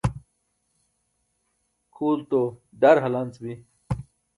[1.95, 2.41] kʰulto
[2.81, 3.53] ḍar halanc bi